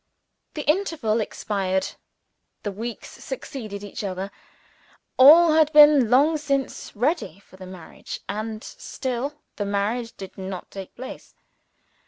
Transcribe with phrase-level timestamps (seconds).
[0.55, 1.89] The interval expired;
[2.63, 4.31] the weeks succeeded each other.
[5.17, 10.71] All had been long since ready for the marriage and still the marriage did not
[10.71, 11.35] take place.